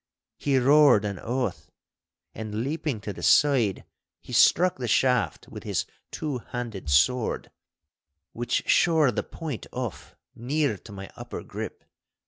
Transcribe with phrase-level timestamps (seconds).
[0.39, 1.69] He roared an oath,
[2.33, 3.85] and leaping to the side,
[4.19, 7.51] he struck the shaft with his two handed sword,
[8.33, 11.83] which shore the point off near to my upper grip.